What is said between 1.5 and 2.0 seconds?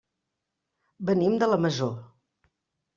la Masó.